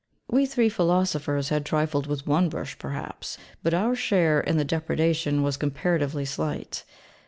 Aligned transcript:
We 0.27 0.47
three 0.47 0.69
philosophers 0.69 1.49
had 1.49 1.63
trifled 1.63 2.07
with 2.07 2.25
one 2.25 2.49
bush 2.49 2.75
perhaps; 2.79 3.37
but 3.61 3.75
our 3.75 3.93
share 3.95 4.39
in 4.39 4.57
the 4.57 4.65
depredation 4.65 5.43
was 5.43 5.57
comparatively 5.57 6.25
slight. 6.25 6.83